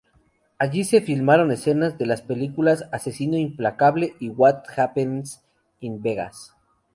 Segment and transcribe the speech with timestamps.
[0.57, 5.43] Allí se filmaron escenas de las películas Asesino implacable y What Happens
[5.79, 6.55] in Vegas.